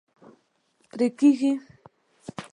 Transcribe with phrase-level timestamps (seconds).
[0.89, 1.51] پرې کیږي